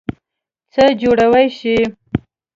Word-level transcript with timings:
څه 0.73 0.83
جوړوئ 1.01 1.47
شی؟ 1.57 1.75